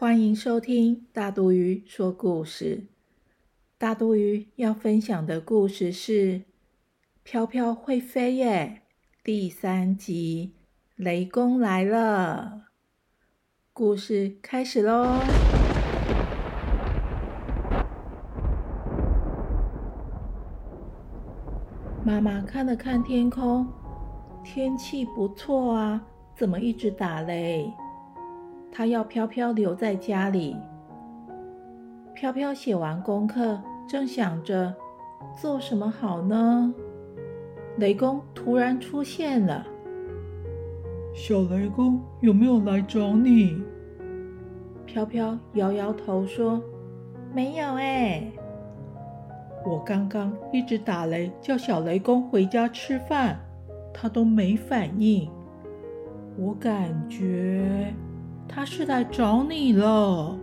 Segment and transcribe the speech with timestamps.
[0.00, 2.84] 欢迎收听大肚鱼说故事。
[3.76, 6.38] 大肚鱼要分享的故事是
[7.24, 8.82] 《飘飘会飞耶》
[9.24, 10.54] 第三集
[10.94, 12.62] 《雷公来了》。
[13.72, 15.18] 故事开始喽！
[22.04, 23.66] 妈妈看了看天空，
[24.44, 27.68] 天气不错啊，怎么一直打雷？
[28.70, 30.56] 他要飘飘留在家里。
[32.14, 34.74] 飘飘写完功课，正想着
[35.40, 36.74] 做什么好呢，
[37.76, 39.64] 雷公突然出现了。
[41.14, 43.62] 小雷公有没有来找你？
[44.86, 46.62] 飘飘摇摇头说
[47.34, 48.30] ：“没有哎。”
[49.66, 53.38] 我刚刚一直打雷叫小雷公回家吃饭，
[53.92, 55.30] 他都没反应。
[56.36, 57.92] 我感觉……
[58.48, 60.38] 他是来找你了。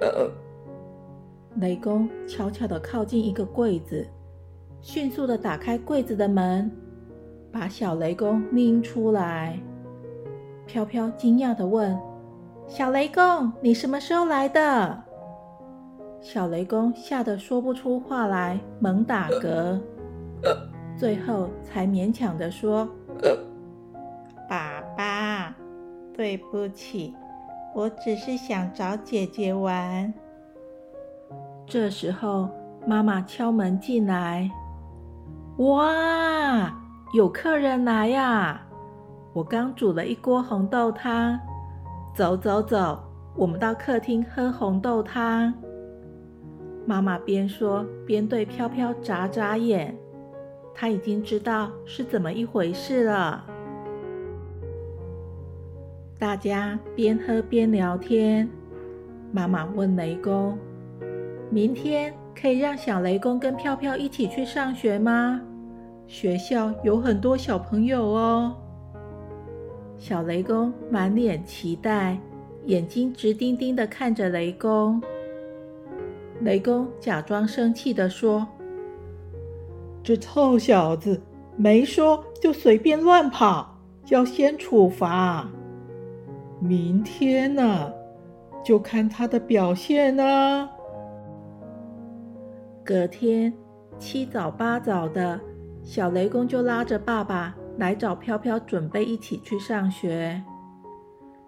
[0.00, 0.30] 呃呃，
[1.56, 4.06] 雷公悄悄的靠近一个柜子，
[4.80, 6.70] 迅速的打开柜子的门，
[7.52, 9.60] 把小雷公拎出来。
[10.66, 11.98] 飘飘惊讶的问
[12.66, 15.04] ：“小雷公，你什么时候来的？”
[16.22, 19.78] 小雷公吓得说不出话来，猛打嗝，
[20.96, 22.88] 最后才勉强的说。
[26.16, 27.14] 对不起，
[27.74, 30.12] 我只是想找姐姐玩。
[31.66, 32.48] 这时候，
[32.86, 34.50] 妈妈敲门进来。
[35.58, 36.74] 哇，
[37.12, 38.60] 有客人来呀！
[39.32, 41.38] 我刚煮了一锅红豆汤。
[42.14, 43.00] 走走走，
[43.36, 45.54] 我们到客厅喝红豆汤。
[46.86, 49.96] 妈妈边说边对飘飘眨眨眼，
[50.74, 53.44] 她已经知道是怎么一回事了。
[56.20, 58.46] 大家边喝边聊天。
[59.32, 60.58] 妈妈问雷公
[61.48, 65.40] ：“明天可以让小雷公跟飘飘一起去上学吗？
[66.06, 68.54] 学校有很多小朋友哦。”
[69.96, 72.18] 小雷公满脸期待，
[72.66, 75.00] 眼睛直盯盯的看着雷公。
[76.42, 78.46] 雷公假装生气的说
[80.04, 81.18] ：“这臭小子
[81.56, 83.78] 没说就随便乱跑，
[84.10, 85.48] 要先处罚。”
[86.60, 87.90] 明天呢，
[88.62, 90.68] 就看他的表现呢。
[92.84, 93.52] 隔天
[93.98, 95.40] 七早八早的，
[95.82, 100.42] 小雷公就拉着爸爸来找飘飘，准备一起去上学。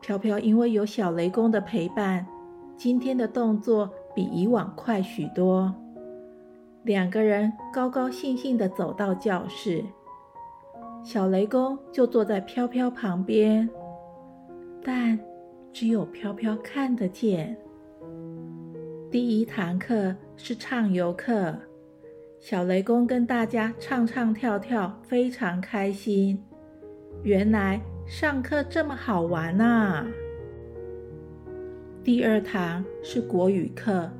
[0.00, 2.26] 飘飘因为有小雷公的陪伴，
[2.76, 5.74] 今天的动作比以往快许多。
[6.84, 9.84] 两个人高高兴兴的走到教室，
[11.02, 13.68] 小雷公就坐在飘飘旁边。
[14.84, 15.18] 但
[15.72, 17.56] 只有飘飘看得见。
[19.10, 21.56] 第一堂课是唱游课，
[22.38, 26.38] 小雷公跟大家唱唱跳跳，非常开心。
[27.22, 30.06] 原来上课这么好玩啊！
[32.02, 34.10] 第二堂是国语课，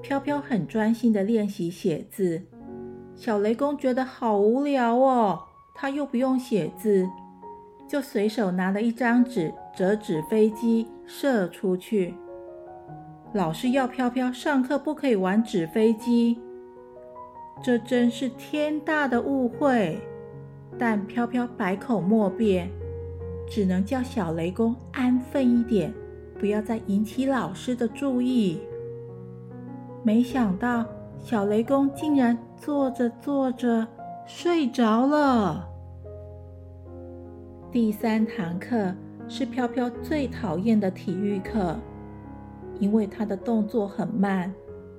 [0.00, 2.40] 飘飘很专心的练习写字。
[3.14, 5.42] 小雷公觉得好无聊哦，
[5.74, 7.06] 他又不用写字。
[7.86, 12.14] 就随手拿了一张纸，折纸飞机射出去。
[13.34, 16.40] 老师要飘飘上课不可以玩纸飞机，
[17.62, 20.00] 这真是天大的误会。
[20.78, 22.70] 但飘飘百口莫辩，
[23.48, 25.92] 只能叫小雷公安分一点，
[26.38, 28.60] 不要再引起老师的注意。
[30.04, 30.86] 没想到
[31.18, 33.86] 小雷公竟然坐着坐着
[34.24, 35.68] 睡着了。
[37.72, 38.94] 第三堂课
[39.28, 41.76] 是飘飘最讨厌的体育课，
[42.80, 44.52] 因为他的动作很慢，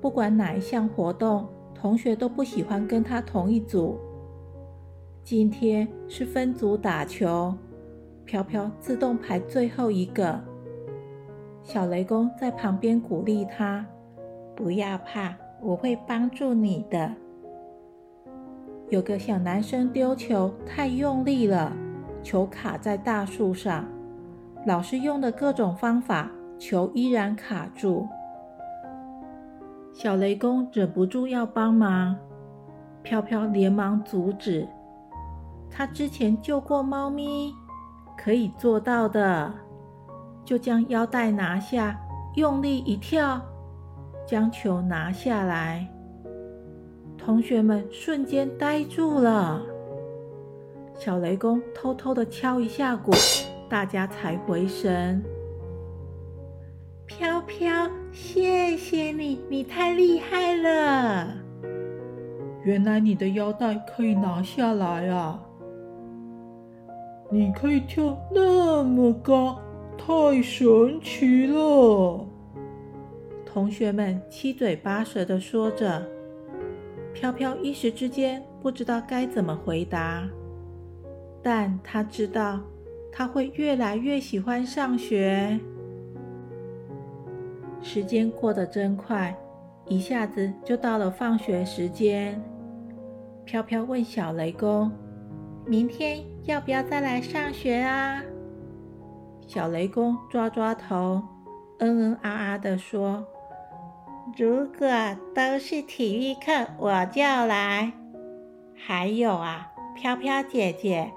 [0.00, 3.96] 不管哪一项活动，同学都不喜欢跟他同一组。
[5.22, 7.54] 今天是分组打球，
[8.24, 10.40] 飘飘自动排最后一个。
[11.62, 13.86] 小雷公在旁边鼓励他
[14.56, 17.12] ：“不要怕，我会帮助你的。”
[18.90, 21.72] 有个小男生丢球太用力了。
[22.22, 23.84] 球卡在大树上，
[24.66, 26.28] 老师用的各种方法
[26.58, 28.06] 球依然卡住。
[29.94, 32.16] 小雷公忍不住要帮忙，
[33.02, 34.66] 飘飘连忙阻止。
[35.70, 37.54] 他之前救过猫咪，
[38.18, 39.54] 可以做到的。
[40.44, 41.98] 就将腰带拿下，
[42.34, 43.40] 用力一跳，
[44.26, 45.88] 将球拿下来。
[47.16, 49.62] 同学们瞬间呆住了。
[50.94, 53.12] 小雷公偷偷的敲一下鼓，
[53.68, 55.22] 大家才回神。
[57.06, 61.34] 飘飘，谢谢你，你太厉害了！
[62.64, 65.40] 原来你的腰带可以拿下来啊！
[67.30, 69.60] 你可以跳那么高，
[69.96, 72.26] 太神奇了！
[73.44, 76.02] 同学们七嘴八舌的说着，
[77.14, 80.28] 飘飘一时之间不知道该怎么回答。
[81.42, 82.60] 但他知道，
[83.10, 85.58] 他会越来越喜欢上学。
[87.82, 89.34] 时间过得真快，
[89.86, 92.42] 一下子就到了放学时间。
[93.44, 94.90] 飘飘问小雷公
[95.64, 98.22] ：“明天要不要再来上学啊？”
[99.46, 101.22] 小雷公抓抓头，
[101.78, 103.24] 嗯嗯啊啊的说
[104.36, 104.88] ：“如果
[105.34, 107.92] 都是体育课，我就来。
[108.74, 111.10] 还有啊，飘飘姐姐。”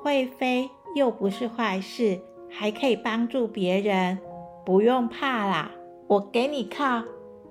[0.00, 4.18] 会飞又不是坏事，还可以帮助别人，
[4.66, 5.70] 不用怕啦！
[6.06, 7.02] 我给你靠，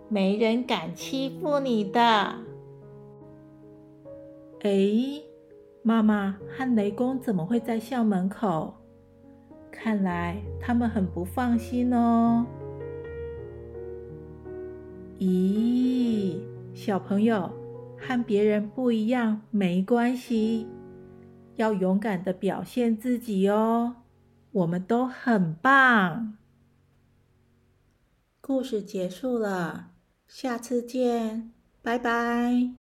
[0.09, 1.99] 没人敢欺负你的。
[4.61, 4.71] 哎，
[5.81, 8.73] 妈妈和雷公怎么会在校门口？
[9.71, 12.45] 看来他们很不放心哦。
[15.19, 16.37] 咦，
[16.73, 17.49] 小朋友
[17.97, 20.67] 和别人不一样没关系。
[21.57, 23.97] 要勇敢的表现自己哦，
[24.51, 26.37] 我们都很棒。
[28.39, 29.91] 故事结束了，
[30.27, 31.51] 下次见，
[31.81, 32.76] 拜拜。